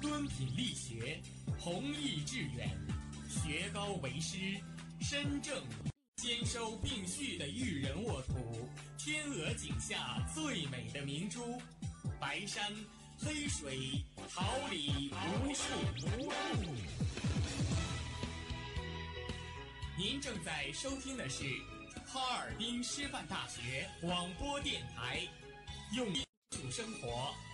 [0.00, 1.20] 敦品力学，
[1.58, 2.70] 弘毅致远，
[3.28, 4.36] 学高为师，
[5.00, 5.62] 身正。
[6.16, 11.60] 兼收并蓄的育人沃土，天鹅颈下最美的明珠，
[12.20, 12.72] 白山
[13.18, 15.64] 黑水，桃李无数。
[19.98, 21.42] 您正在收听的是
[22.06, 25.26] 哈尔滨师范大学广播电台，
[25.96, 26.24] 用艺
[26.56, 27.34] 术生活，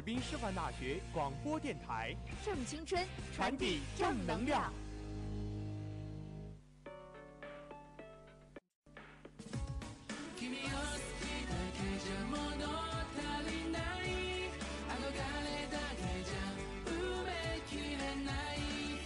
[0.00, 3.04] 尔滨师范大学广播电台，正青春，
[3.36, 4.72] 传递正能量。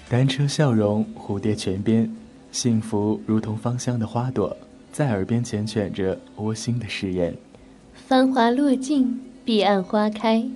[0.08, 2.08] 单车笑容，蝴蝶泉边，
[2.52, 4.56] 幸福如同芳香的花朵，
[4.92, 7.36] 在耳边缱绻着窝心的誓言。
[8.06, 10.48] 繁华落尽，彼岸花开，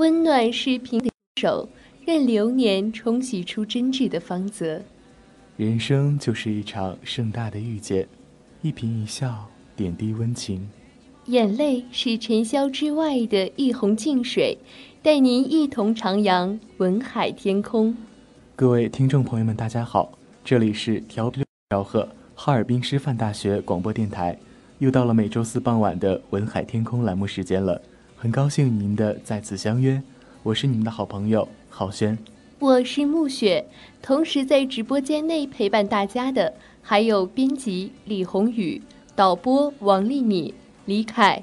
[0.00, 1.10] 温暖是平的
[1.42, 1.68] 手，
[2.06, 4.80] 任流年冲洗出真挚的芳泽。
[5.58, 8.08] 人生就是一场盛大的遇见，
[8.62, 9.46] 一颦一笑，
[9.76, 10.66] 点滴温情。
[11.26, 14.56] 眼泪是尘嚣之外的一泓净水，
[15.02, 17.94] 带您一同徜徉文海天空。
[18.56, 20.10] 各位听众朋友们，大家好，
[20.42, 24.38] 这里是调频调和哈尔滨师范大学广播电台，
[24.78, 27.82] 又到了每周四傍晚的文海天空栏目时间了，
[28.22, 30.02] 很高兴您的再次相约，
[30.42, 32.18] 我是你们的好朋友郝轩，
[32.58, 33.64] 我是暮雪，
[34.02, 38.82] 同时在直播间内陪伴大家的还有编辑李宏宇、
[39.16, 40.52] 导播王丽敏、
[40.84, 41.42] 李凯、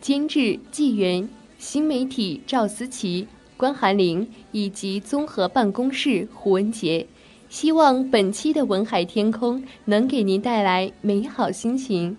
[0.00, 1.28] 监制纪元、
[1.58, 3.26] 新媒体赵思琪。
[3.56, 7.04] 关寒玲以及综合办公室胡文杰，
[7.48, 12.16] 希望本期的文海天空能给您带来美好心情。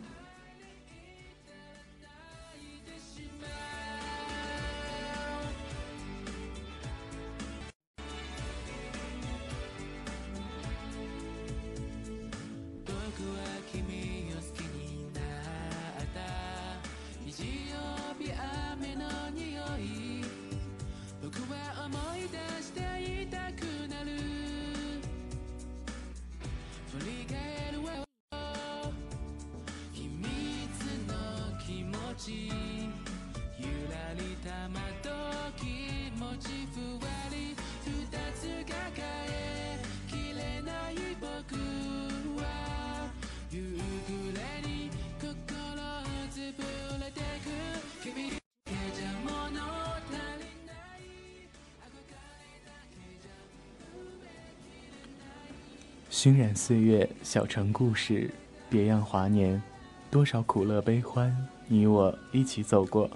[56.21, 58.29] 熏染岁月，小城故事，
[58.69, 59.63] 别样华年，
[60.11, 61.33] 多少苦乐悲欢，
[61.65, 63.09] 你我一起走过。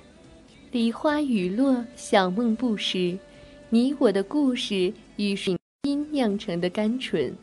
[0.72, 3.18] 梨花雨落，小梦不识，
[3.70, 7.36] 你我的故事与水音酿成的甘醇。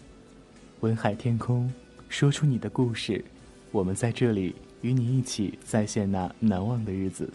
[0.81, 1.71] 文海天空，
[2.09, 3.23] 说出你的故事，
[3.71, 7.31] 我们在这里与你一起再现那难忘的日子。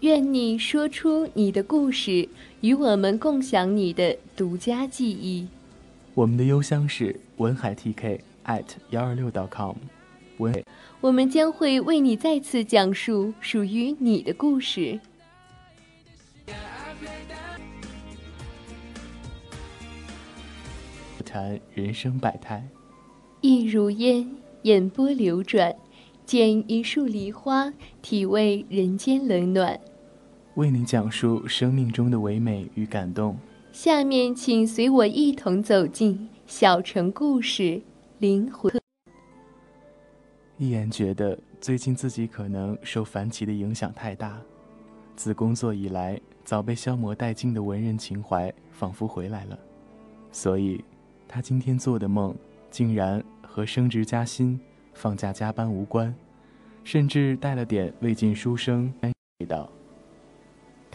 [0.00, 2.26] 愿你说出你的故事，
[2.62, 5.46] 与我们共享你的独家记忆。
[6.16, 9.76] 我们的邮箱是文海 TK at 幺二六 .com，
[10.38, 10.64] 文，
[11.02, 14.98] 我们将会为你再次讲述属于你的故事。
[21.22, 22.66] 谈人生百态，
[23.42, 24.26] 一如烟，
[24.62, 25.76] 眼波流转，
[26.24, 27.70] 捡一束梨花，
[28.00, 29.78] 体味人间冷暖。
[30.54, 33.36] 为你讲述生命中的唯美与感动。
[33.76, 37.82] 下面，请随我一同走进小城故事，
[38.20, 38.72] 灵魂。
[40.56, 44.40] 一言觉得最近自己可能受樊奇的影响太大，
[45.14, 49.58] 自工作以来早被消磨殆尽的文人情怀仿佛回来了，
[50.32, 50.82] 所以，
[51.28, 52.34] 他今天做的梦
[52.70, 54.58] 竟然和升职加薪、
[54.94, 56.14] 放假加班无关，
[56.82, 59.70] 甚至带了点未尽书生味道。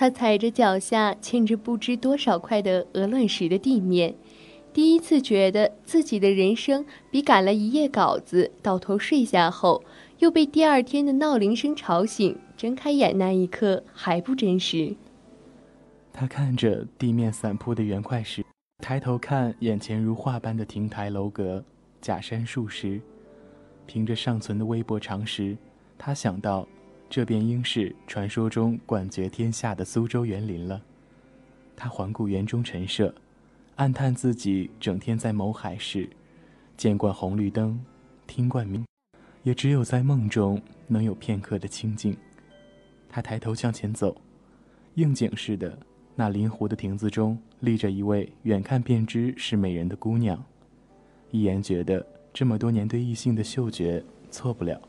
[0.02, 4.16] 他踩着脚下嵌着不知多少块的鹅卵石的地面。
[4.74, 9.84] 第一次觉得自己的人生比赶了一夜稿子，倒头睡下后
[10.18, 14.96] 又被第二天的闹铃声吵醒，睁开眼那一刻还不真实。
[16.12, 18.44] 他看着地面散铺的圆块石，
[18.80, 21.64] 抬头看眼前如画般的亭台楼阁、
[22.02, 23.00] 假山树石，
[23.86, 25.56] 凭着尚存的微薄常识，
[25.96, 26.68] 他想到，
[27.12, 30.82] 这便应是传说中冠绝天下的苏州园林了。
[31.76, 33.14] 他环顾园中陈设。
[33.76, 36.08] 暗叹自己整天在谋海事，
[36.78, 37.84] 见惯红绿灯，
[38.28, 38.86] 听惯鸣，
[39.42, 42.16] 也只有在梦中能有片刻的清静。
[43.10, 44.16] 他抬头向前走，
[44.94, 45.76] 应景似的，
[46.16, 50.42] 那临湖的亭子中立着一位远看便知是美人的姑娘。
[51.32, 54.80] 一言觉得这么多年对异性的嗅觉错不了。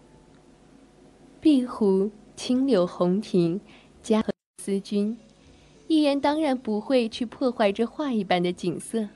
[1.43, 3.61] 碧湖青柳红亭，
[4.00, 5.19] 家和思君。
[5.89, 9.09] 一言当然不会去破坏这画一般的景色。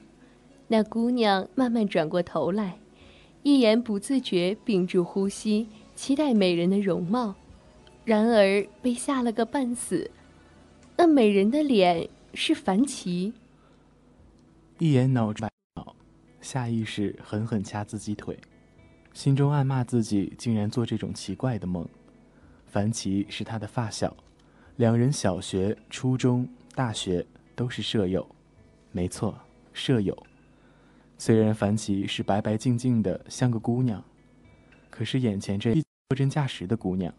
[0.67, 2.81] 那姑娘慢慢转过头来，
[3.45, 7.37] 一言不自觉屏住呼吸，期待美人的容貌，
[8.05, 10.11] 然而被吓了个半死。
[10.97, 13.35] 那美人的脸是樊奇。
[14.81, 15.95] 一言脑中脑，
[16.41, 18.37] 下意识狠狠掐自己腿，
[19.15, 21.89] 心中暗骂自己竟然做这种奇怪的梦。
[22.77, 24.15] 樊奇是他的发小，
[24.77, 26.47] 两人小学、初中。
[26.75, 27.25] 大学
[27.55, 28.29] 都是舍友，
[28.93, 29.35] 没错，
[29.73, 30.15] 舍友。
[31.17, 34.05] 虽然樊奇是白白净净的，像个姑娘，
[34.91, 37.11] 可是眼前这一货真价实的姑娘，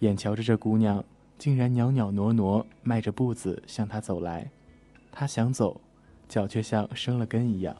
[0.00, 1.02] 眼瞧着这姑娘
[1.38, 4.50] 竟然袅袅挪挪迈着步子向他走来，
[5.10, 5.80] 他想走，
[6.28, 7.74] 脚却像生了根一样。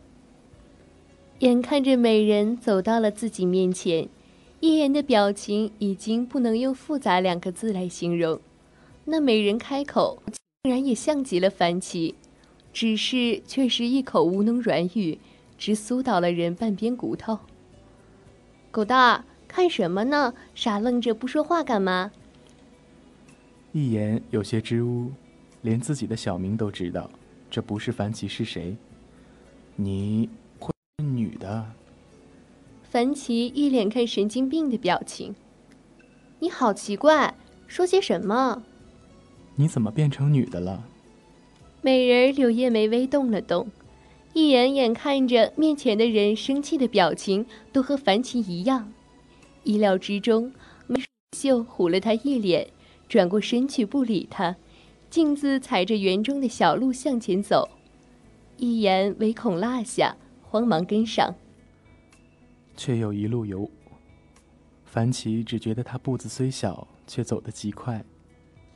[1.40, 4.08] 眼看着美人走到了自己面前，
[4.60, 8.40] 一言的表情已经不能用复杂两个字来形容。
[9.04, 10.22] 那美人开口。
[10.62, 12.16] 竟然也像极了樊奇，
[12.72, 15.16] 只是却是一口吴侬软语，
[15.56, 17.38] 直酥倒了人半边骨头。
[18.72, 20.34] 狗蛋，看什么呢？
[20.56, 22.10] 傻愣着不说话干嘛？
[23.70, 25.12] 一言有些支吾，
[25.62, 27.08] 连自己的小名都知道，
[27.48, 28.76] 这不是樊奇是谁？
[29.76, 30.28] 你
[30.58, 31.64] 会是女的？
[32.96, 35.34] 樊奇一脸看神经病的表情。
[36.38, 37.34] 你好奇怪，
[37.66, 38.62] 说些什么？
[39.54, 40.82] 你怎么变成女的了？
[41.82, 43.68] 美人柳叶眉微动了动，
[44.32, 48.90] 一眼眼看着面前的人生气的表情，都和樊奇一样。
[49.62, 50.50] 意料之中，
[50.86, 50.98] 梅
[51.36, 52.66] 秀唬了他一脸，
[53.10, 54.56] 转过身去不理他，
[55.10, 57.68] 径自踩着园中的小路向前走。
[58.56, 61.34] 一言唯恐落下，慌忙跟上，
[62.76, 63.68] 却又一路游。
[64.84, 68.04] 樊奇只觉得他步子虽小，却走得极快。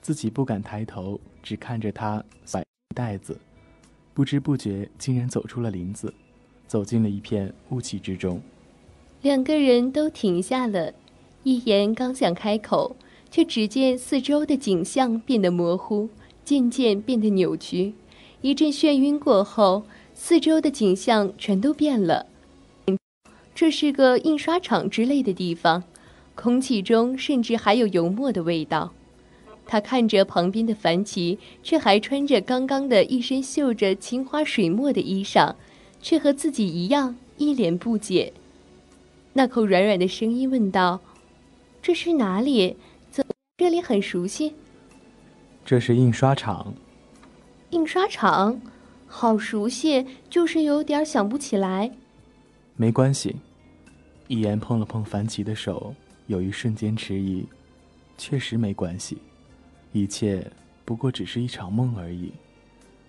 [0.00, 2.64] 自己不敢抬头，只看着他摆
[2.94, 3.38] 袋子，
[4.14, 6.12] 不知不觉竟然走出了林子，
[6.66, 8.40] 走进了一片雾气之中。
[9.22, 10.92] 两个人都停下了，
[11.42, 12.96] 一言刚想开口，
[13.30, 16.08] 却只见四周的景象变得模糊，
[16.44, 17.94] 渐渐变得扭曲。
[18.40, 22.26] 一阵眩晕过后，四周的景象全都变了。
[23.60, 25.84] 这是个印刷厂之类的地方，
[26.34, 28.94] 空气中甚至还有油墨的味道。
[29.66, 35.56] 他看着旁边的凡奇，却还穿着刚刚的一身绣着青花水墨的衣裳，
[36.00, 38.32] 却和自己一样一脸不解。
[39.34, 41.00] 那口软软的声音问道
[41.82, 42.78] ：“这是哪里？
[43.10, 43.22] 怎
[43.58, 44.54] 这里很熟悉
[45.66, 46.72] ？”“这是印刷厂。
[47.68, 48.58] ”“印刷厂，
[49.06, 51.90] 好熟悉，就是有点想不起来。
[52.76, 53.36] ”“没关系。”
[54.30, 55.92] 一言碰了碰樊奇的手，
[56.28, 57.44] 有一瞬间迟疑
[58.16, 59.18] ，“确实没关系。”
[59.90, 60.48] 一切
[60.84, 62.30] 不过只是一场梦而已，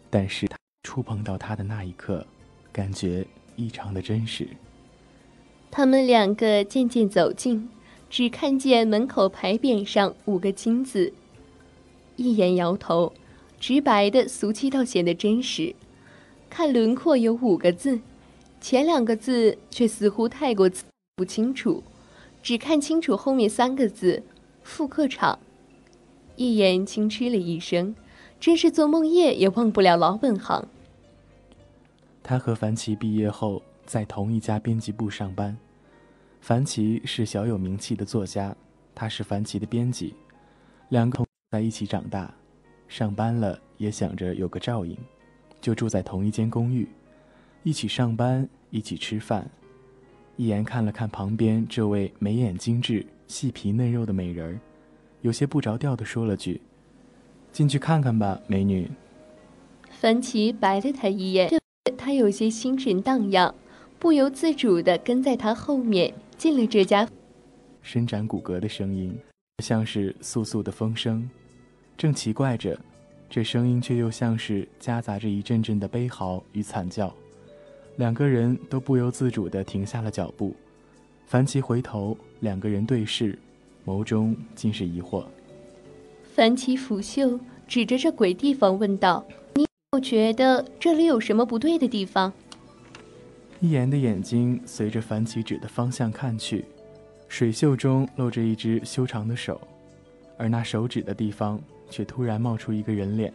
[0.09, 2.25] 但是他触碰到他的那一刻，
[2.73, 3.23] 感觉
[3.55, 4.47] 异常的真实。
[5.69, 7.69] 他们两个渐渐走近，
[8.09, 11.13] 只看见门口牌匾上五个金字。
[12.15, 13.13] 一言摇头，
[13.59, 15.75] 直白的俗气到显得真实。
[16.49, 18.01] 看轮廓有五个字，
[18.59, 20.67] 前两个字却似乎太过
[21.15, 21.83] 不清楚，
[22.41, 24.23] 只看清楚后面三个字：
[24.63, 25.37] 复刻厂。
[26.35, 27.95] 一言轻嗤了一声，
[28.39, 30.67] 真是做梦夜也忘不了老本行。
[32.23, 35.55] 他和樊奇毕业后在同一家编辑部上班。
[36.39, 38.55] 樊奇是小有名气的作家，
[38.95, 40.15] 他是樊奇的编辑，
[40.89, 42.33] 两个同在一起长大，
[42.87, 44.97] 上班了也想着有个照应，
[45.59, 46.89] 就住在同一间公寓，
[47.61, 49.47] 一起上班，一起吃饭。
[50.41, 54.59] 一眼看了看旁边这位眉眼精致、细皮嫩肉的美人儿，
[55.21, 56.59] 有些不着调地说了句
[57.53, 58.89] ：“进去看看吧，美女。”
[59.91, 61.61] 樊奇白了他一眼，
[61.95, 63.53] 他有些心神荡漾，
[63.99, 67.07] 不由自主地跟在他后面进了这家。
[67.83, 69.15] 伸展骨骼的声音，
[69.63, 71.29] 像是簌簌的风声，
[71.95, 72.75] 正奇怪着，
[73.29, 77.15] 这声音却又像是夹杂着一阵阵的悲嚎与惨叫。
[78.01, 80.55] 两个人都不由自主地停下了脚步。
[81.27, 83.37] 樊奇回头，两个人对视，
[83.85, 85.23] 眸中尽是疑惑。
[86.33, 89.23] 樊奇拂袖，指着这鬼地方问道。
[89.53, 92.33] 你有觉得这里有什么不对的地方。
[93.59, 96.65] 一言的眼睛随着樊奇指的方向看去，
[97.27, 99.61] 水袖中露着一只修长的手，
[100.39, 103.31] 而那手指的地方却突然冒出一个人脸。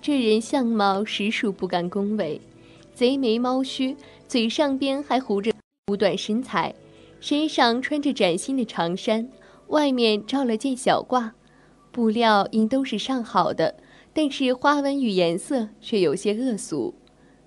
[0.00, 2.40] 这人相貌实属不敢恭维，
[2.94, 3.96] 贼眉猫须，
[4.28, 5.50] 嘴上边还糊着
[5.90, 6.74] 五短身材，
[7.20, 9.28] 身上穿着崭新的长衫，
[9.68, 11.30] 外面罩了件小褂，
[11.90, 13.76] 布料应都是上好的。
[14.14, 16.94] 但是花纹与颜色却有些恶俗，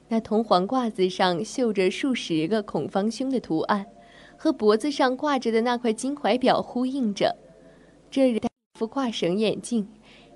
[0.08, 3.86] 那铜黄褂子上绣着数十个孔方兄的图案，
[4.36, 7.36] 和脖子上挂着的那块金怀表呼应着。
[8.10, 8.50] 这人戴
[8.80, 9.88] 副挂绳眼镜，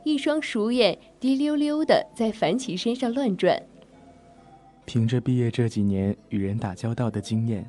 [0.04, 3.64] 一双鼠眼滴溜溜的在樊奇身上乱转。
[4.92, 7.64] 凭着毕业这几年与人打交道的经验，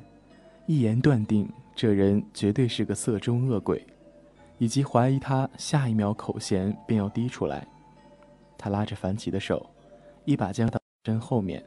[0.65, 3.85] 一言断定这人绝对是个色中恶鬼，
[4.57, 7.67] 以及怀疑他下一秒口弦便要滴出来。
[8.57, 9.63] 他拉着樊奇的手，
[10.25, 11.63] 一把将到身后面，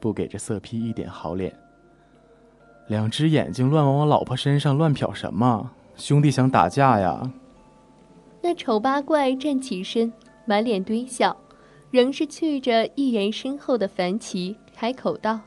[0.00, 1.56] 不给这色批一点好脸。
[2.88, 5.70] 两只眼睛乱往我老婆身上乱瞟什么？
[5.94, 7.32] 兄弟想打架呀？
[8.42, 10.12] 那丑八怪站起身，
[10.46, 11.36] 满脸堆笑，
[11.92, 15.40] 仍是去着一人身后的樊奇，开口道：“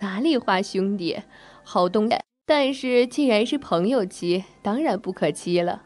[0.00, 1.22] 哪里话，兄弟，
[1.64, 2.14] 好东西。
[2.44, 5.84] 但是既然是朋友妻，当然不可欺了。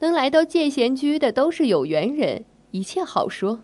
[0.00, 3.60] 能来到界贤居的，都是有缘人。”一切好说。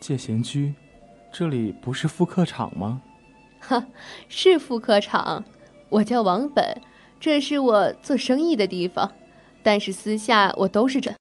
[0.00, 0.74] 借贤居，
[1.32, 3.00] 这里不是复刻厂吗？
[3.60, 3.86] 哈，
[4.28, 5.44] 是复刻厂。
[5.88, 6.82] 我叫王本，
[7.20, 9.12] 这是我做生意的地方，
[9.62, 11.14] 但是私下我都是这。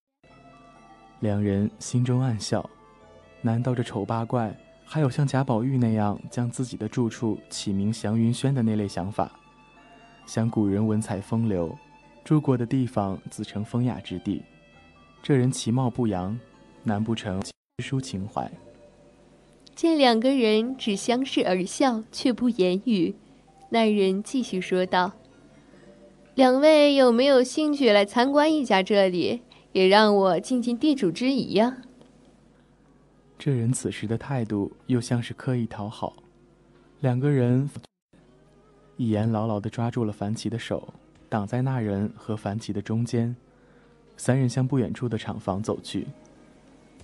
[1.19, 2.67] 两人心中暗笑，
[3.41, 4.57] 难道这丑八怪
[4.93, 9.31] 还有像贾宝玉那样将自己的住处起名祥云轩的那类想法？
[10.25, 11.73] 想古人文采风流，
[12.25, 14.43] 住过的地方自成风雅之地。
[15.23, 16.37] 这人其貌不扬，
[16.83, 18.51] 难不成知书情怀？
[19.73, 23.15] 见两个人只相视而笑，却不言语，
[23.69, 25.13] 那人继续说道
[26.35, 29.39] ：“两位有没有兴趣来参观一下这里，
[29.71, 31.77] 也让我尽尽地主之谊呀？”
[33.43, 36.13] 这人此时的态度又像是刻意讨好，
[36.99, 37.67] 两个人
[38.97, 40.93] 一言牢牢地抓住了樊奇的手，
[41.27, 43.35] 挡在那人和樊奇的中间。
[44.15, 46.05] 三人向不远处的厂房走去。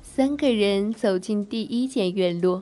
[0.03, 2.62] 三个人走进第一间院落，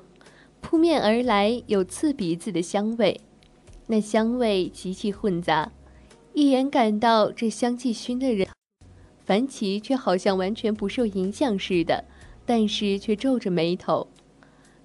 [0.62, 3.20] 扑面而来有刺鼻子的香味，
[3.88, 5.74] 那香味极其混杂，
[6.34, 8.48] 一眼感到这香气熏的人。
[9.26, 12.06] 樊奇却好像完全不受影响似的，
[12.46, 14.08] 但是却皱着眉头。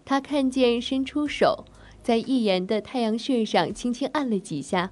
[0.05, 1.64] 他看见伸出手，
[2.02, 4.90] 在一言的太阳穴上轻轻按了几下。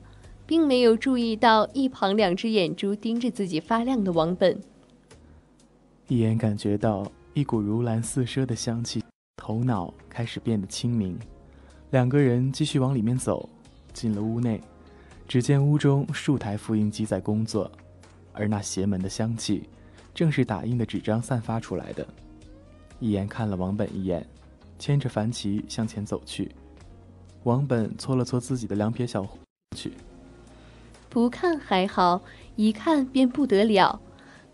[0.48, 4.58] 并没有注意到一旁两只眼珠盯着自己发亮的王本。
[6.06, 9.04] 一眼感觉到一股如兰似麝的香气，
[9.37, 11.18] 头脑开始变得清明。
[11.90, 13.46] 两个人继续往里面走，
[13.92, 14.58] 进了屋内，
[15.28, 17.70] 只见屋中数台复印机在工作，
[18.32, 19.68] 而那邪门的香气，
[20.14, 22.08] 正是打印的纸张散发出来的。
[23.00, 24.26] 一眼看了王本一眼，
[24.78, 26.50] 牵着樊奇向前走去。
[27.44, 29.38] 王本搓了搓自己的两撇小胡
[29.76, 29.92] 去。
[31.08, 32.22] 不看还好，
[32.56, 34.00] 一看便不得了。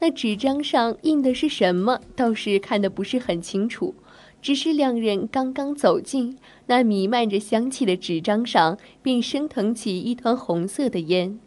[0.01, 3.95] 那纸张上印的是什么，倒是看得不是很清楚。
[4.43, 6.37] 只是两人刚刚走近，
[6.67, 11.41] 那弥漫着香气的纸张上便升腾起一团红色的烟。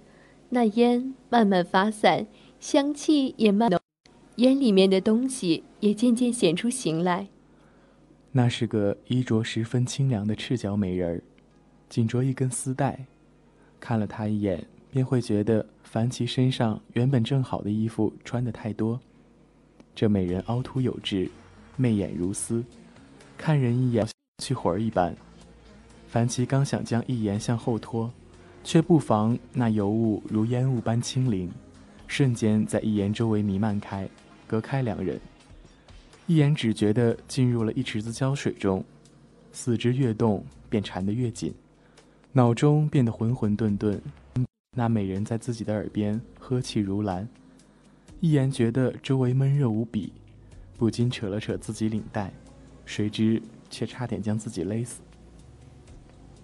[0.49, 2.25] 那烟慢慢发散，
[2.59, 3.79] 香气也慢浓，
[4.37, 7.27] 烟里面的东西也渐渐显出形来。
[8.31, 11.21] 那是个衣着十分清凉的赤脚美人儿，
[11.89, 13.05] 紧着一根丝带。
[13.79, 14.65] 看了她一眼。
[14.89, 18.99] 便会觉得樊奇身上原本正好的衣服穿得太多。
[19.93, 21.29] 这美人凹凸有致，
[21.75, 22.63] 媚眼如丝，
[23.37, 24.07] 看人一眼
[24.41, 25.15] 去魂儿一般。
[26.07, 28.11] 樊奇刚想将一言向后拖，
[28.63, 31.51] 却不妨那油雾如烟雾般轻灵，
[32.07, 34.09] 瞬间在一言周围弥漫开，
[34.47, 35.19] 隔开两人。
[36.27, 38.83] 一言只觉得进入了一池子胶水中，
[39.53, 41.53] 四肢越动便缠得越紧，
[42.33, 43.97] 脑中变得浑浑沌沌。
[44.75, 47.27] 那美人在自己的耳边呵气如兰，
[48.19, 50.11] 一言觉得周围闷热无比，
[50.77, 52.33] 不禁扯了扯自己领带，
[52.85, 55.01] 谁知却差点将自己勒死。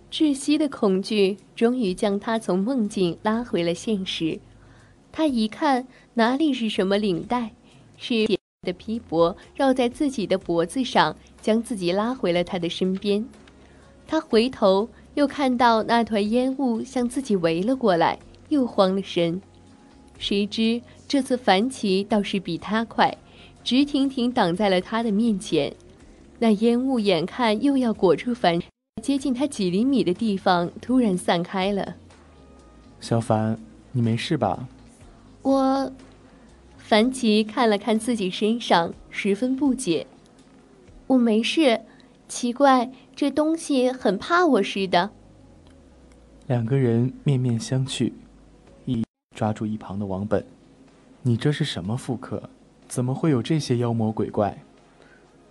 [0.09, 4.39] 窒息的恐惧终于将他从梦境拉回了现实。
[5.11, 7.53] 他一看，哪里是什么领带，
[7.97, 13.23] 是的披帛绕在自己的脖子上，将自己拉回了他的身边。
[14.07, 14.89] 他回头。
[15.15, 18.17] 又看到那团烟雾向自己围了过来，
[18.49, 19.39] 又慌了神。
[20.17, 23.15] 谁知这次樊奇倒是比他快，
[23.63, 25.71] 直挺挺挡在了他的面前。
[26.39, 28.59] 那烟雾眼看又要裹住樊，
[29.03, 31.93] 接近他几厘米的地方突然散开了。
[32.99, 33.55] 小凡，
[33.91, 34.67] 你没事吧？
[35.43, 35.91] 我，
[36.93, 40.05] 樊奇看了看自己身上，十分不解。
[41.07, 41.81] 我没事，
[42.27, 42.91] 奇怪。
[43.15, 45.09] 这东西很怕我似的。
[46.45, 48.13] 两个人面面相觑，
[48.85, 49.03] 一
[49.35, 50.45] 抓住一旁的王本
[51.23, 52.43] ：“你这是什么复刻？
[52.87, 54.61] 怎么会有这些妖魔鬼怪？”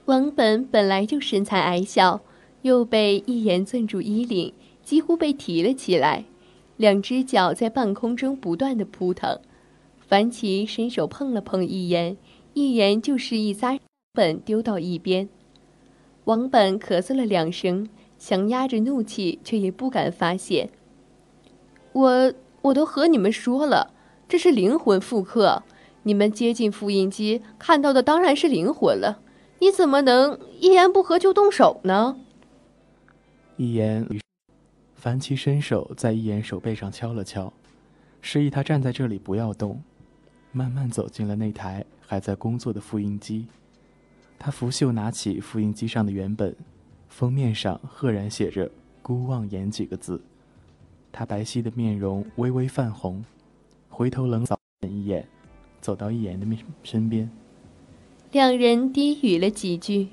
[0.07, 2.21] 王本本来就身材矮小，
[2.61, 4.53] 又被一言攥住衣领，
[4.85, 6.25] 几乎被提了起来，
[6.77, 9.41] 两只脚在半空中不断的扑腾。
[10.13, 12.19] 樊奇伸手碰了碰一言，
[12.53, 13.79] 一言就示意撒
[14.13, 15.31] 本丢到一边。
[16.25, 17.89] 王本咳嗽了两声，
[18.19, 20.69] 想压着怒气，却也不敢发泄。
[21.95, 23.95] 我我都和你们说了，
[24.29, 25.63] 这是灵魂复刻，
[26.03, 29.23] 你们接近复印机看到的当然是灵魂了。
[29.61, 32.19] 你怎么能一言不合就动手呢？
[33.57, 34.07] 一言，
[34.95, 37.51] 樊奇伸手在一言手背上敲了敲，
[38.21, 39.81] 示意他站在这里不要动，
[40.53, 43.47] 慢慢走进了那台还在工作的复印机。
[44.39, 46.55] 他拂袖拿起复印机上的原本，
[47.09, 48.71] 封面上赫然写着
[49.03, 50.23] “孤望言”几个字。
[51.11, 53.25] 他白皙的面容微微泛红，
[53.89, 55.29] 回头冷扫一眼，
[55.81, 57.31] 走到一言的面身边。
[58.31, 60.09] 两人低语了几句，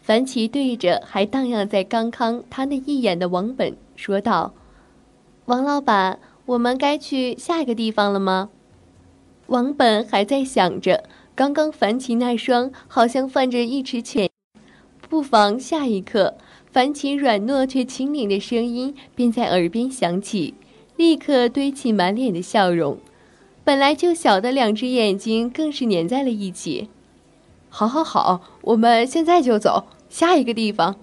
[0.00, 4.52] 樊奇对着还荡漾在刚刚他那一眼的王本说道
[5.46, 8.50] ：“王老板，我们该去下一个地方了吗？”
[9.50, 11.02] 王本还在想着。
[11.34, 14.30] 刚刚樊奇那双好像泛着一池浅，
[15.08, 16.36] 不妨下一刻，
[16.70, 20.54] 樊奇软糯却轻灵的声音便在耳边响起，
[20.96, 22.98] 立刻堆起满脸的笑容，
[23.64, 26.88] 本来就小的两只眼睛更是粘在了一起。
[27.68, 30.94] 好，好，好，我们现在就走下一个地方。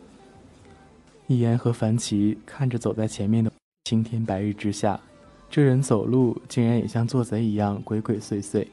[1.28, 3.52] 一言和樊奇看着走在前面的
[3.84, 5.02] 青天白日之下，
[5.50, 8.68] 这人走路竟然也像做贼一样鬼鬼祟祟。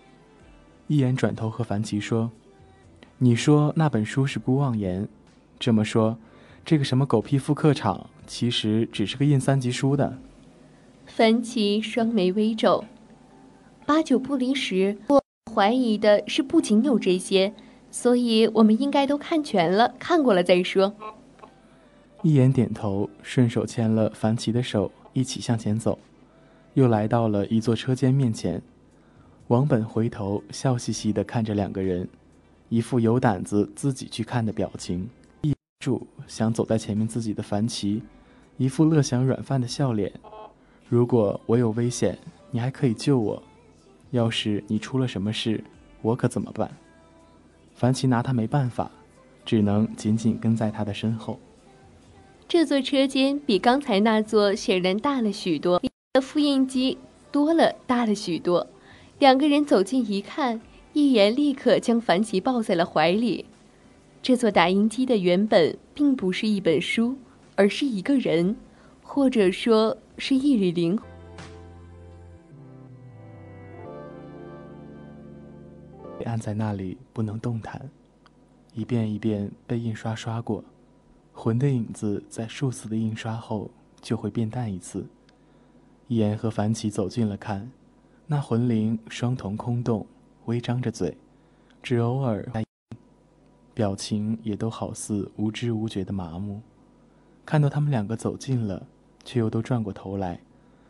[0.86, 2.30] 一眼转头和樊奇说
[3.18, 5.08] ：“你说那本书是孤妄言，
[5.58, 6.18] 这么说，
[6.64, 10.18] 这个什么狗屁复刻厂其实只是个印三级书的。”
[11.06, 12.84] 樊奇双眉微皱，
[13.86, 14.96] 八九不离十。
[15.06, 15.22] 我
[15.54, 17.52] 怀疑的是，不仅有这些，
[17.90, 20.94] 所以我们应该都看全了，看过了再说。
[22.22, 25.98] 一眼点头，顺手牵了樊奇的手，一起向前走，
[26.74, 28.60] 又来到了一座车间面前。
[29.48, 32.08] 王本回头笑嘻嘻地看着两个人，
[32.68, 35.08] 一副有胆子自己去看的表情。
[35.42, 38.02] 一住想走在前面自己的樊奇，
[38.56, 40.12] 一副乐享软饭的笑脸。
[40.88, 42.18] 如果我有危险，
[42.50, 43.42] 你还可以救我；
[44.10, 45.62] 要是你出了什么事，
[46.02, 46.70] 我可怎么办？
[47.74, 48.90] 樊奇拿他没办法，
[49.44, 51.38] 只能紧紧跟在他的身后。
[52.48, 55.80] 这座车间比刚才那座显然大了许多，
[56.20, 56.96] 复印机
[57.32, 58.68] 多了大了许多。
[59.18, 60.60] 两个人走近一看，
[60.92, 63.46] 一眼立刻将樊奇抱在了怀里。
[64.22, 67.16] 这座打印机的原本并不是一本书，
[67.56, 68.54] 而是一个人，
[69.02, 70.96] 或者说是一缕灵。
[76.16, 77.90] 被按在那里不能动弹，
[78.72, 80.62] 一遍一遍被印刷刷过，
[81.32, 83.68] 魂的影子在数次的印刷后
[84.00, 85.04] 就会变淡一次。
[86.08, 87.70] 一言和樊奇走近了看。
[88.26, 90.06] 那魂灵双瞳空洞，
[90.46, 91.16] 微张着嘴，
[91.82, 92.46] 只偶尔
[93.74, 96.60] 表情也都好似无知无觉的麻木。
[97.44, 98.86] 看到他们两个走近了，
[99.24, 100.40] 却又都转过头来，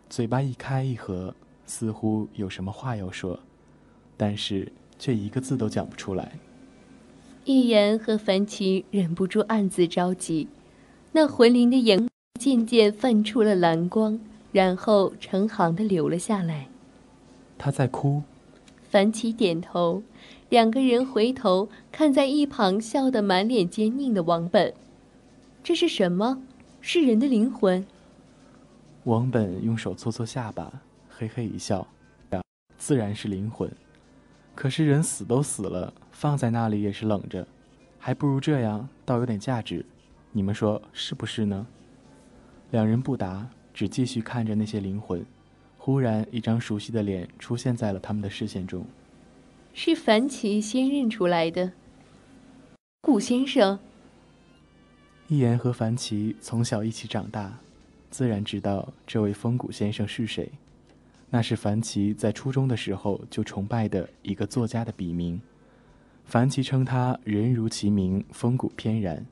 [0.09, 1.35] 嘴巴一开一合，
[1.67, 3.41] 似乎有什么话要说，
[4.17, 6.39] 但是却一个字都讲不出来。
[7.45, 10.49] 一言和樊奇忍不住暗自着急，
[11.13, 14.21] 那魂灵的眼渐渐泛出了蓝光，
[14.55, 16.69] 然后成行的流了下来。
[17.59, 18.23] 他在哭。
[18.89, 20.05] 樊奇点头，
[20.49, 24.73] 两个人回头看在一旁笑得满脸坚硬的王本。
[25.65, 26.41] 这是什么？
[26.81, 27.85] 是人的灵魂。
[29.03, 30.73] 王本用手搓搓下巴，
[31.09, 31.85] 嘿嘿一笑
[32.79, 33.69] ：“自然是灵魂。
[34.55, 37.45] 可是人死都死了，放在那里也是冷着，
[37.99, 39.85] 还不如这样，倒有点价值。
[40.31, 41.67] 你们说是不是呢？”
[42.71, 45.27] 两人不答，只继续看着那些灵魂。
[45.77, 48.87] 忽然，一张熟悉的脸出现在了他们的视线中。
[49.75, 51.73] 是樊奇先认出来的，
[53.03, 53.79] 顾先生。
[55.29, 57.59] 一言和樊奇从小一起长大，
[58.11, 60.51] 自然知道这位风谷先生是谁。
[61.31, 65.41] 那是樊奇在初中的时候就崇拜的一个作家的笔名。
[66.25, 69.27] 樊奇称他人如其名，风骨翩然，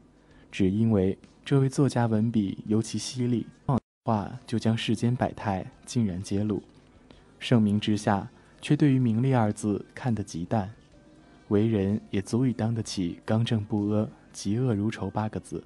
[0.50, 3.46] 只因为这位作家文笔尤其犀利。
[4.05, 6.61] 话就将世间百态尽然揭露，
[7.38, 8.29] 盛名之下，
[8.61, 10.73] 却对于名利二字看得极淡，
[11.49, 15.62] 为人也足以当得起刚正不阿、嫉恶如仇八个字。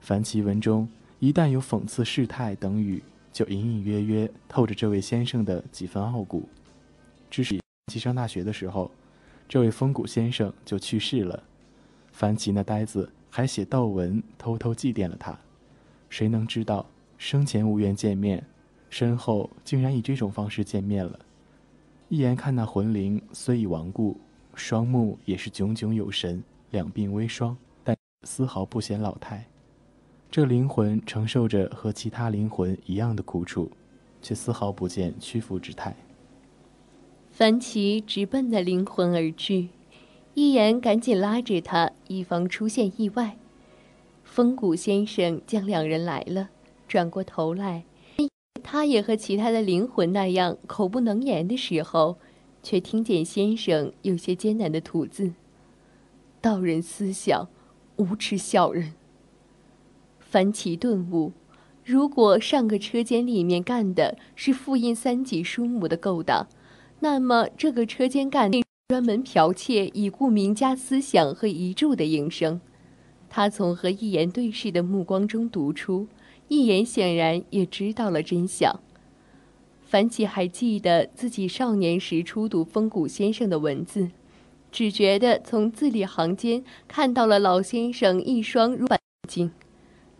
[0.00, 6.48] 凡其文中一旦有讽刺世态等语，就隐隐约约透着这位先生的几分傲骨。
[7.28, 7.58] 只是
[7.92, 8.88] 其上大学的时候，
[9.48, 11.42] 这位风骨先生就去世了，
[12.12, 15.36] 樊奇那呆子还写悼文，偷偷祭奠了他。
[16.08, 16.86] 谁能知道？
[17.20, 18.42] 生前无缘见面，
[18.88, 21.20] 身后竟然以这种方式见面了。
[22.08, 24.16] 一眼看那魂灵虽已亡故，
[24.54, 27.54] 双目也是炯炯有神，两鬓微霜，
[27.84, 27.94] 但
[28.26, 29.44] 丝毫不显老态。
[30.30, 33.70] 这灵魂承受着和其他灵魂一样的苦楚，
[34.22, 35.94] 却丝毫不见屈服之态。
[37.30, 39.68] 樊奇直奔那灵魂而去，
[40.32, 43.36] 一言赶紧拉着他，以防出现意外。
[44.24, 46.48] 风谷先生将两人来了。
[46.90, 47.84] 转过头来，
[48.64, 52.18] 他也和其他的灵魂那样口不能言的时候，
[52.64, 55.32] 却听见先生有些艰难的吐字
[56.42, 57.48] ：“道人思想，
[57.94, 58.94] 无耻小人。”
[60.18, 61.30] 凡奇顿悟：
[61.84, 66.48] 如果上个车间里面干的是复印三级书目的勾当，
[66.98, 72.60] 那么这个车间干的专门剽窃已故名家思想和遗著的营生。
[73.28, 76.08] 他从和一言对视的目光中读出。
[76.50, 78.80] 一眼显然也知道了真相。
[79.84, 84.10] 樊起还记得自己少年时初读风谷先生的文字，
[84.72, 89.52] 只觉得从字里行间看到了老先生一双如眼睛，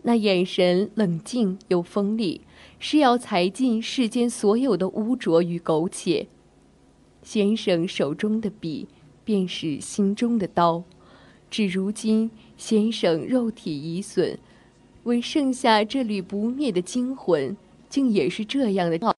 [0.03, 2.39] 那眼神冷静又锋利，
[2.79, 6.27] 是要裁尽世间所有的污浊与苟且。
[7.21, 8.87] 先生手中的笔，
[9.25, 10.81] 便是心中的刀。
[11.49, 14.39] 至如今，先生肉体已损。
[15.03, 17.57] 为剩下这缕不灭的精魂，
[17.89, 19.15] 竟也是这样的。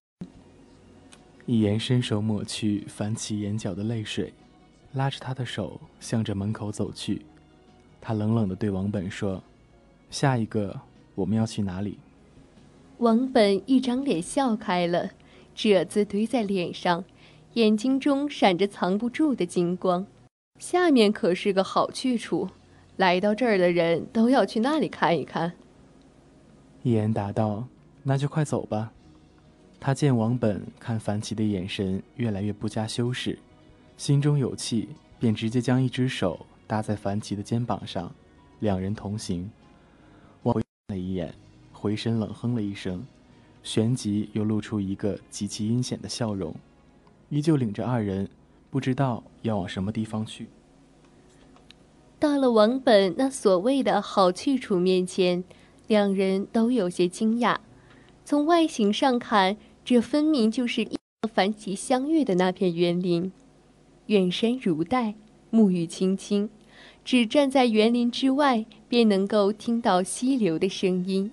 [1.46, 4.34] 一言伸手抹去樊奇眼角的泪水，
[4.94, 7.22] 拉着他的手向着门口走去。
[8.00, 9.44] 他冷冷地对王本说
[10.10, 10.80] ：“下一个
[11.16, 11.98] 我们要去哪里？”
[13.00, 15.12] 王本一张脸笑开了，
[15.54, 17.04] 褶子堆在脸上，
[17.56, 20.08] 眼睛中闪着藏不住的金光。
[20.60, 22.48] 下面可是个好去处，
[22.96, 25.52] 来到这儿的人都要去那里看一看。
[26.84, 27.66] 一言答道
[28.04, 28.92] ：“那就快走吧。”
[29.80, 33.40] 他见王本看樊奇的眼神越来越不加修饰，
[33.98, 38.14] 心中有气，便直接将一只手搭在樊奇的肩膀上，
[38.60, 39.50] 两人同行。
[40.44, 40.56] 望
[40.90, 41.34] 了一眼，
[41.72, 43.06] 回身冷哼了一声，
[43.62, 46.54] 旋即又露出一个极其阴险的笑容，
[47.30, 48.30] 依旧领着二人，
[48.70, 50.48] 不知道要往什么地方去。
[52.20, 55.46] 到了王本那所谓的好去处面前。
[55.88, 57.58] 两人都有些惊讶，
[58.24, 60.86] 从外形上看，这分明就是
[61.22, 63.32] 和樊奇相遇的那片园林。
[64.08, 65.16] 远山如黛，
[65.52, 66.50] 沐浴青青，
[67.04, 71.32] 只站在园林之外，便能够听到溪流的声音。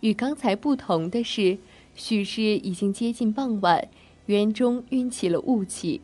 [0.00, 1.58] 与刚才不同的是，
[1.94, 3.88] 许是已经接近傍晚，
[4.26, 6.00] 园中晕起了雾气，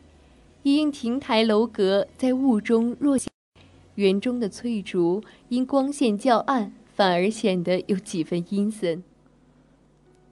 [0.63, 3.27] 一应亭台楼阁在雾中若现，
[3.95, 6.73] 园中的翠竹因光线较暗。
[7.01, 9.03] 反而显得有几分阴森。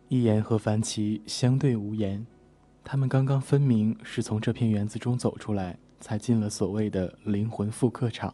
[0.07, 2.27] 一言和凡奇相对无言，
[2.83, 8.31] 他们刚刚分明是从这片园子中走出来，才进了所谓的灵魂复刻场。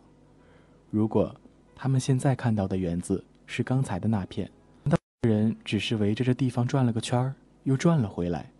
[0.91, 1.33] 如果
[1.77, 4.51] 他们现在看到的园子是刚才的那片，
[4.83, 4.97] 难道
[5.29, 8.51] 人只是围着这地方转了个圈儿，又转了回来？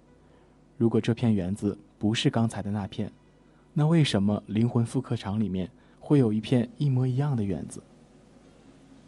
[0.77, 3.11] 如果这片园子不是刚才的那片，
[3.73, 7.83] 那为什么灵魂复刻场里面会有一片一模一样的园子？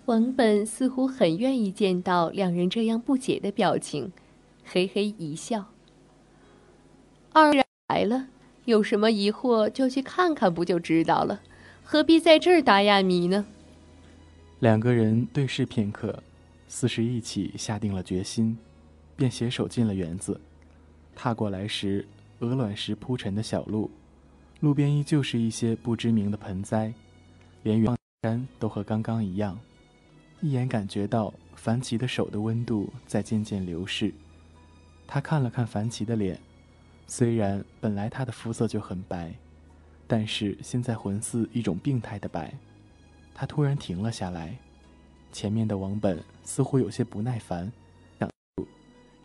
[0.08, 4.14] 王本似乎很愿意见到两人这样不解的表情，
[4.64, 5.66] 嘿嘿一笑。
[7.34, 8.28] 二人来了，
[8.64, 11.42] 有什么疑惑就去看看，不就知道了？
[11.84, 13.46] 何必在这儿打哑谜呢？
[14.60, 16.24] 两个人对视片刻，
[16.70, 18.58] 似是一起下定了决心，
[19.18, 20.40] 便携手进了园子。
[21.18, 22.08] 踏过来时，
[22.40, 23.92] 鹅卵石铺成的小路，
[24.62, 26.94] 路边依旧是一些不知名的盆栽，
[27.64, 27.94] 连远
[28.24, 29.60] 山都和刚刚一样。
[30.42, 34.14] 一眼感觉到樊奇的手的温度在渐渐流逝，
[35.08, 36.40] 他看了看樊奇的脸，
[37.08, 39.34] 虽然本来他的肤色就很白，
[40.06, 42.54] 但是现在浑似一种病态的白。
[43.34, 44.56] 他突然停了下来，
[45.32, 47.72] 前面的王本似乎有些不耐烦，
[48.20, 48.30] 想，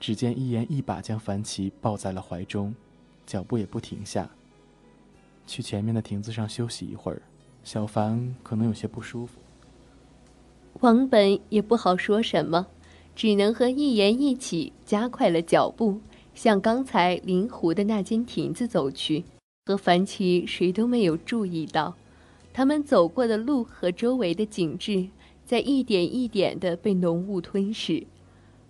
[0.00, 2.74] 只见一言一把将樊奇抱在了怀中，
[3.26, 4.30] 脚步也不停下。
[5.46, 7.20] 去前面的亭子上休息一会儿，
[7.64, 9.41] 小樊可能有些不舒服。
[10.82, 12.66] 王本也不好说什么，
[13.14, 16.00] 只能和一言一起加快了脚步，
[16.34, 19.22] 向刚才临湖的那间亭子走去。
[19.64, 21.94] 和樊奇谁都没有注意到，
[22.52, 25.06] 他们走过的路和周围的景致，
[25.46, 28.04] 在一点一点地被浓雾吞噬。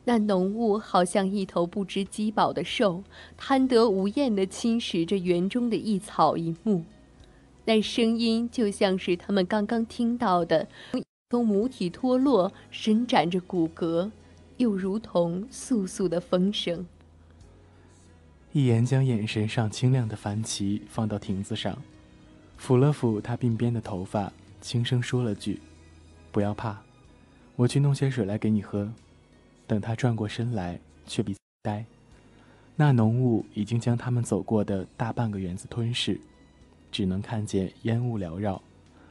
[0.05, 3.03] 那浓雾好像一头不知饥饱的兽，
[3.39, 6.85] 贪得无厌地侵蚀着园中的一草一木。
[7.65, 10.69] 那声音就像是他们刚刚听到的。
[11.33, 14.11] 从母体脱落，伸展着骨骼，
[14.59, 16.85] 又如同簌簌的风声。
[18.53, 21.79] 一言将眼神上清亮的樊奇放到亭子上，
[22.61, 25.59] 抚了抚他鬓边的头发，轻声说了句
[26.31, 26.83] ：“不要怕，
[27.57, 28.93] 我去弄些水来给你喝。”
[29.67, 31.87] 等他转过身来，却比呆，
[32.77, 36.21] 那浓雾已经将他们走过的大半个园子吞噬，
[36.91, 38.63] 只能看见烟雾缭绕，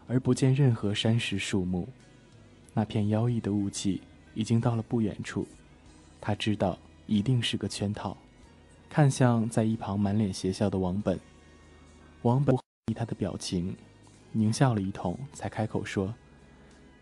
[0.05, 1.89] 而不见任何山石树木。
[2.73, 4.01] 那片妖异的雾气
[4.33, 5.45] 已经到了不远处，
[6.21, 8.15] 他知道一定是个圈套，
[8.89, 11.19] 看向在一旁满脸邪笑的王本。
[12.21, 12.55] 王本
[12.87, 13.75] 以他的表情，
[14.33, 16.13] 狞笑了一通，才开口说：“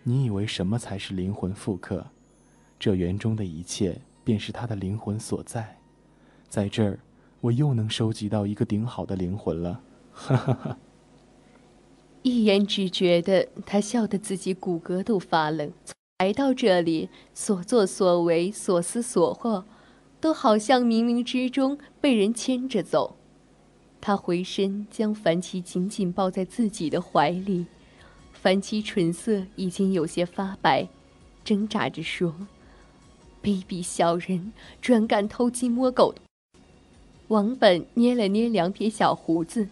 [0.02, 2.08] 你以为什么才是灵魂复刻？
[2.80, 5.78] 这园中的一切便是他的灵魂所在，
[6.48, 7.00] 在这儿，
[7.42, 10.78] 我又能收集到一个顶好的灵魂了。”哈哈哈。
[12.22, 15.72] 一言只觉得他笑得自己骨骼都发冷。
[16.20, 19.64] 来到这里，所作所为、所思所惑，
[20.20, 23.16] 都好像冥冥之中被人牵着走。
[24.02, 27.66] 他回身将樊奇紧紧抱在自己的怀里，
[28.34, 30.90] 樊奇唇色已经有些发白，
[31.46, 32.36] 挣扎着说
[33.42, 34.52] ：“卑鄙小人，
[34.82, 36.14] 专干偷鸡摸狗。”
[37.30, 39.70] 王本捏了捏两撇小胡子，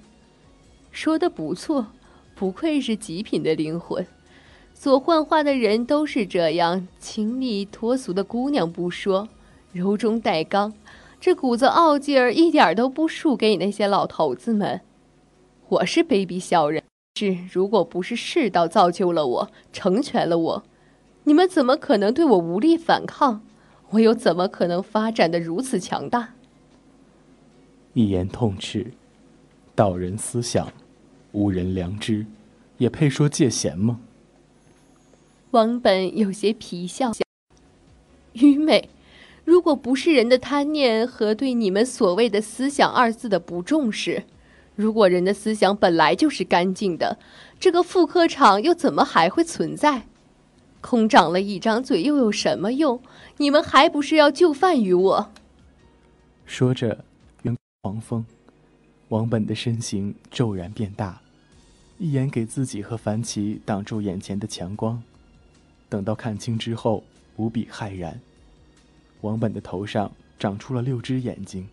[0.91, 1.87] 说的不错。
[2.37, 4.05] 不愧是极品的灵魂，
[4.71, 9.27] 所幻化的人都是这样清丽脱俗的姑娘不说，
[9.73, 10.71] 柔中带刚，
[11.19, 14.81] 这股子傲劲儿一点都不输给你那些老头子们。
[15.67, 16.83] 我是卑鄙小人，
[17.15, 20.63] 是如果不是世道造就了我，成全了我，
[21.23, 23.41] 你们怎么可能对我无力反抗？
[23.89, 26.35] 我又怎么可能发展的如此强大？
[27.93, 28.91] 一言痛斥，
[29.73, 30.71] 道人思想。
[31.31, 32.25] 无人良知，
[32.77, 33.99] 也配说借贤吗？
[35.51, 37.11] 王本有些皮笑，
[38.33, 38.89] 愚昧。
[39.45, 44.23] 如果不是人的贪念和对你们所谓的思想二字的不重视，
[44.75, 47.17] 如果人的思想本来就是干净的，
[47.57, 50.05] 这个复刻场又怎么还会存在？
[50.81, 53.01] 空长了一张嘴又有什么用？
[53.37, 55.31] 你们还不是要就范于我？
[56.45, 57.05] 说着，
[57.43, 58.25] 云狂风。
[59.09, 61.21] 王本的身形骤然变大，
[61.97, 65.01] 一眼给自己和樊奇挡住眼前的强光。
[65.87, 67.01] 等到看清之后，
[67.37, 68.19] 无比骇然。
[69.21, 71.65] 王本的头上长出了六只眼睛，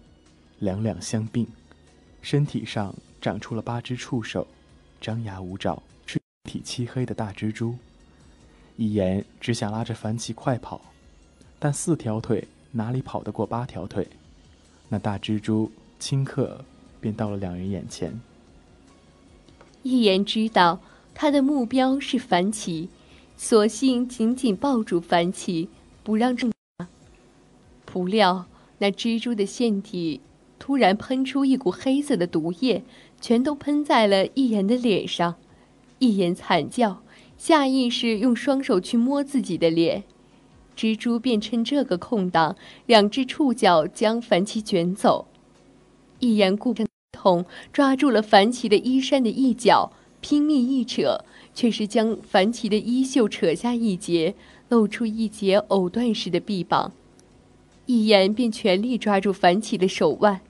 [0.60, 1.44] 两两相并，
[2.22, 4.46] 身体上长出了八只触手，
[5.00, 7.76] 张牙舞爪，身体漆黑的大蜘蛛。
[8.76, 10.80] 一眼只想拉着樊奇快跑，
[11.58, 14.06] 但四条腿哪里跑得过八条腿？
[14.88, 16.64] 那大蜘蛛顷刻。
[17.04, 18.18] 便到了两人眼前。
[19.82, 20.80] 一言知道
[21.14, 22.88] 他的目标是樊奇，
[23.36, 25.68] 索性紧紧抱住樊奇，
[26.02, 26.88] 不让挣扎。
[27.84, 28.46] 不料
[28.78, 30.22] 那蜘蛛的腺体
[30.58, 32.82] 突然喷出一股黑色的毒液，
[33.20, 35.34] 全都喷在了一言的脸上。
[35.98, 37.02] 一言惨叫，
[37.36, 40.04] 下意识用双手去摸自己的脸，
[40.74, 45.26] 蜘蛛便趁这个空档，两只触角将樊奇卷走。
[46.20, 46.86] 一言顾着。
[47.24, 54.34] 痛抓住了樊奇的衣衫的一角，拼命一扯，却是将樊奇的衣袖扯下一截，
[54.68, 56.92] 露出一截藕断式的臂膀。
[57.86, 60.42] 一眼便全力抓住樊奇的手腕，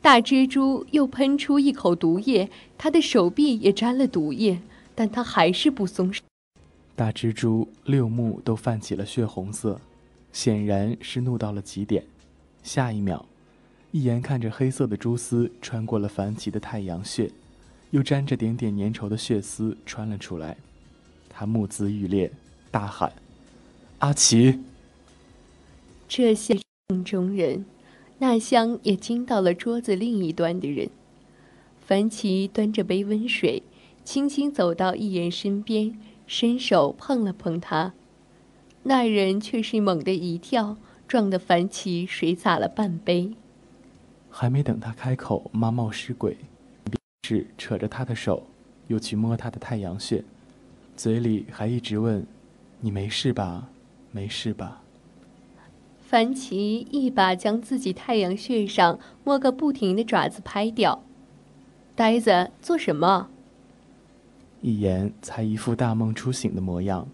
[0.00, 4.62] 大蜘蛛又喷出一口毒液，他的手臂也沾了毒液，
[4.94, 6.22] 但他还是不松手。
[6.96, 9.78] 大蜘蛛六目都泛起了血红色，
[10.32, 12.02] 显然是怒到了极点。
[12.62, 13.26] 下一秒，
[13.92, 17.30] 一眼看着黑色的蛛丝穿过了樊奇的太阳穴，
[17.90, 20.56] 又沾着点点粘稠的血丝穿了出来。
[21.28, 22.32] 他目眦欲裂，
[22.70, 23.12] 大喊
[24.00, 24.60] ：“阿奇！”
[26.08, 27.66] 这些镜中人，
[28.18, 30.88] 那香也惊到了桌子另一端的人。
[31.86, 33.62] 樊奇端着杯温水，
[34.04, 35.98] 轻轻走到一言身边。
[36.26, 37.92] 伸手碰了碰他，
[38.84, 43.34] 那人却是猛地一跳，撞得樊奇水洒了半杯。
[44.34, 46.34] 还没等他开口，妈冒失鬼，
[46.84, 48.42] 便是扯着他的手，
[48.86, 50.24] 又去摸他的太阳穴，
[50.96, 52.26] 嘴里还一直问
[52.80, 53.68] ：“你没事吧？
[54.10, 54.80] 没事吧？”
[56.08, 61.04] 樊奇一把将自己太阳穴上摸个不停的爪子拍掉，
[61.94, 63.28] 呆子做什么？
[64.62, 67.06] 一言才一副大梦初醒的模样，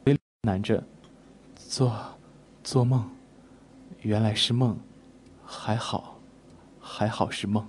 [0.43, 0.85] 喃着
[1.57, 1.93] ：“做，
[2.63, 3.11] 做梦，
[4.03, 4.79] 原来是梦，
[5.45, 6.18] 还好，
[6.89, 7.67] 还好是梦。”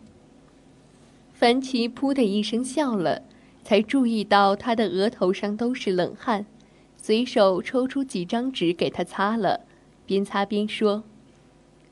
[1.36, 3.22] 樊奇噗的一声笑了，
[3.64, 6.46] 才注意到他的额头上都是冷汗，
[6.98, 9.62] 随手抽出几张纸给他擦了，
[10.06, 11.04] 边擦边说：“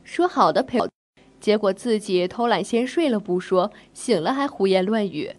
[0.04, 0.80] 说好的陪，
[1.40, 5.32] 结果自己偷懒先睡了不说，醒了还胡言乱语。”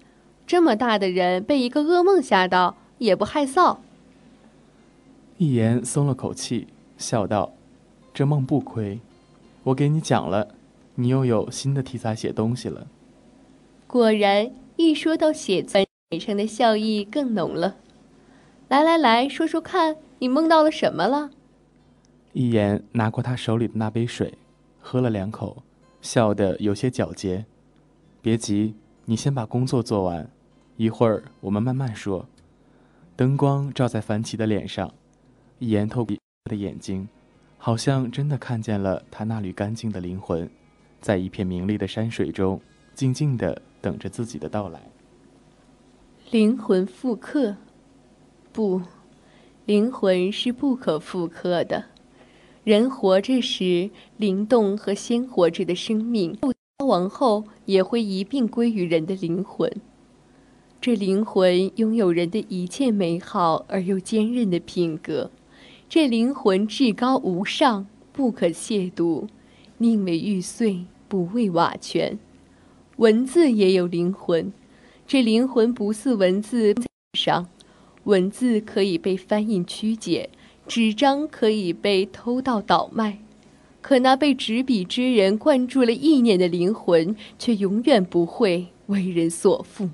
[0.47, 3.77] 这么大的人被一个噩梦吓到，也不害臊。
[5.37, 7.53] 一言松了口气，笑道
[8.15, 9.01] ：“这梦不亏，
[9.65, 10.55] 我给你讲了，
[11.01, 12.89] 你又有新的题材写东西了。”
[13.87, 15.79] 果然，一说到写字，
[16.11, 17.77] 脸上的笑意更浓了。
[18.67, 21.31] 来来来说说看，你梦到了什么了？
[22.33, 24.35] 一言拿过他手里的那杯水，
[24.81, 25.63] 喝了两口，
[26.03, 27.47] 笑得有些皎洁。
[28.21, 30.29] 别急，你先把工作做完。
[30.77, 32.27] 一会儿我们慢慢说。
[33.17, 34.93] 灯光照在樊奇的脸上，
[35.59, 37.09] 一言透过他的眼睛，
[37.57, 40.49] 好像真的看见了他那缕干净的灵魂，
[41.01, 42.61] 在一片明丽的山水中，
[42.95, 44.81] 静静的等着自己的到来。
[46.31, 47.57] 灵魂复刻？
[48.53, 48.83] 不，
[49.65, 51.87] 灵魂是不可复刻的。
[52.65, 56.37] 人活着时灵动和鲜活着的生命，
[56.79, 59.73] 消亡后也会一并归于人的灵魂。
[60.81, 65.31] 这灵魂拥有人的一切美好而又坚韧的品格，
[65.89, 69.29] 这灵魂至高无上，不可亵渎，
[69.79, 72.19] 宁为玉碎，不为瓦全。
[72.97, 74.53] 文字也有灵魂，
[75.07, 76.75] 这灵魂不似文字
[77.13, 77.49] 上，
[78.03, 80.31] 文字可以被翻印曲解，
[80.67, 83.19] 纸张可以被偷盗倒卖，
[83.81, 89.89] 可那被执笔之人灌注了意念的灵魂，却永远不会为人所负。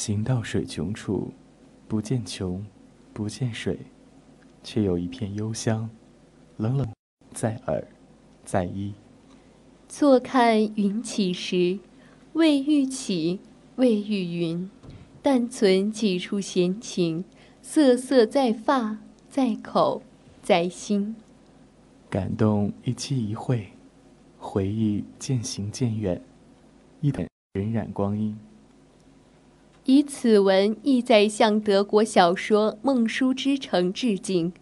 [0.00, 1.30] 行到水穷处，
[1.86, 2.64] 不见穷，
[3.12, 3.80] 不见水，
[4.64, 5.90] 却有一片幽香，
[6.56, 6.90] 冷冷
[7.34, 7.86] 在耳，
[8.42, 8.94] 在衣。
[9.90, 11.78] 坐看云起时，
[12.32, 13.40] 未遇起，
[13.76, 14.70] 未遇云，
[15.20, 17.22] 但存几处闲情，
[17.60, 18.96] 瑟瑟在发，
[19.28, 20.02] 在口，
[20.42, 21.14] 在心。
[22.08, 23.68] 感动一期一会，
[24.38, 26.22] 回忆渐行渐远，
[27.02, 28.34] 一等荏苒光阴。
[29.84, 34.52] 以此文意在向德国小说《梦书之城》致敬。《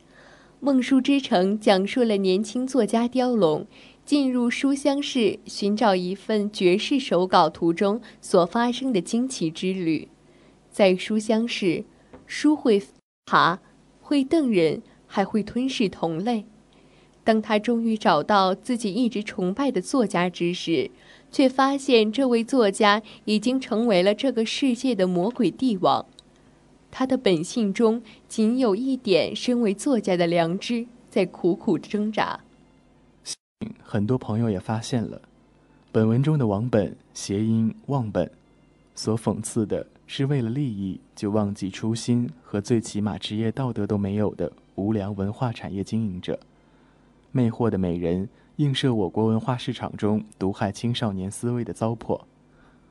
[0.61, 3.67] 梦书之城》讲述了年轻作家雕龙
[4.05, 10.09] 进入书香室寻找一份绝世手稿途中所发生的惊奇之旅。
[10.71, 11.85] 在书香室，
[12.27, 12.81] 书会
[13.27, 13.59] 爬，
[14.01, 16.45] 会瞪人，还会吞噬同类。
[17.25, 20.91] 当他终于找到自己一直崇拜的作家之时，
[21.31, 26.07] 却发现这位作家已经成为了这个世界的魔鬼帝王，
[26.91, 32.41] 他的本性中仅有一点身为作家的良知在苦苦挣扎。
[33.83, 35.21] 很多朋友也发现了，
[35.91, 38.31] 本文中的“王本”谐音“忘本”，
[38.95, 46.39] 所讽刺的是为了利益就忘记初心和最起码职业道德都没有的无良文化产业经营者，
[47.33, 48.29] 魅惑的美人
[48.59, 52.23] 映射我国文化市场中毒害青少年思维的糟粕。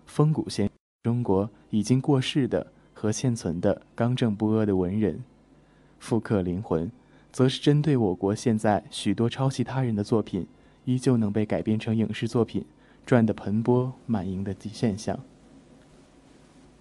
[0.06, 0.70] 风骨先
[1.04, 5.22] 中国已经过世的和现存的刚正不阿的文人，
[6.00, 6.90] 复刻灵魂，
[7.34, 10.48] 则是针对我国现在许多抄袭他人的作品，
[10.86, 12.64] 依旧能被改编成影视作品，
[13.06, 15.20] 赚得盆钵满盈的现象。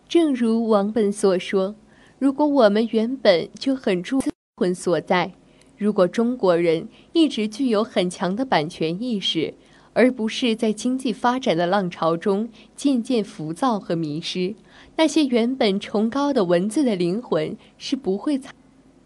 [0.09, 1.74] 正如王本所说，
[2.20, 5.32] 如果我们原本就很注灵魂所在，
[5.77, 9.55] 如果中国人一直具有很强的版权意识，
[9.93, 14.55] 而不是在经济发展的浪潮中渐渐浮躁和迷失，
[14.97, 18.41] 那些原本崇高的文字的灵魂是不会。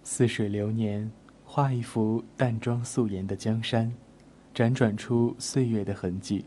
[0.03, 1.11] 似水流年，
[1.45, 3.93] 画一幅淡妆素颜的江山，
[4.55, 6.45] 辗转出岁月的痕迹。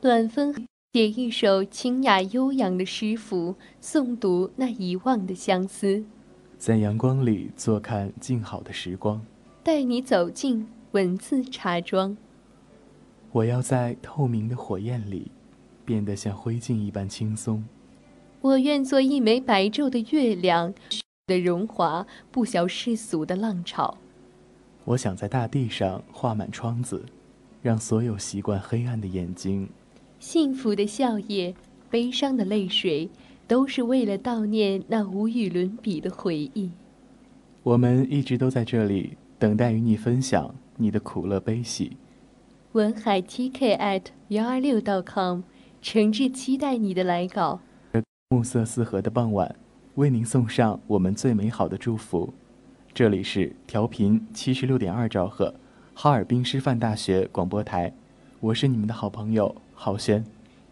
[0.00, 0.54] 暖风。
[0.92, 6.02] 写一首清雅悠扬的诗赋，诵读那遗忘的相思，
[6.56, 9.20] 在阳光里坐看静好的时光，
[9.66, 12.16] 带你走进文字茶庄。
[13.32, 15.32] 我要在透明的火焰里，
[15.84, 17.64] 变得像灰烬一般轻松。
[18.40, 20.72] 我愿做一枚白昼的月亮，
[21.26, 23.98] 的荣华不消世俗的浪潮。
[24.84, 27.04] 我想在大地上画满窗子，
[27.60, 29.68] 让所有习惯黑暗的眼睛。
[30.20, 31.52] 幸福的笑靥，
[31.90, 33.10] 悲伤的泪水，
[33.48, 36.70] 都是为了悼念那无与伦比的回忆。
[37.64, 41.98] 我们一直都在这里，等待与你分享你的苦乐悲喜。
[42.72, 45.42] 文海 TK at 幺二六 .com，
[45.82, 47.60] 诚挚期待你的来稿。
[48.30, 49.54] 暮色四合的傍晚，
[49.96, 52.32] 为您送上我们最美好的祝福。
[52.94, 55.54] 这里是调频七十六点二兆赫，
[55.92, 57.92] 哈尔滨师范大学广播台，
[58.40, 59.54] 我是你们的好朋友。
[59.74, 60.24] 浩轩，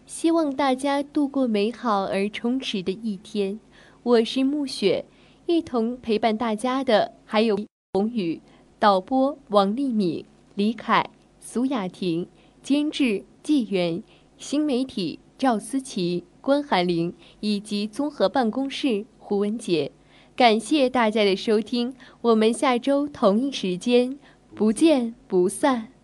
[0.07, 3.59] 希望大家度过美好而充实的一天。
[4.01, 5.05] 我是暮雪，
[5.45, 7.55] 一同陪伴大家的还有
[7.93, 8.41] 红宇、
[8.77, 11.09] 导播王丽敏、李凯、
[11.39, 12.27] 苏雅婷、
[12.61, 14.03] 监制纪元、
[14.37, 19.91] 新媒体赵思琪、关寒玲以及综合办公室胡文杰。
[20.35, 24.19] 感谢大家的收听，我们下周同一时间
[24.53, 25.94] 不见不散。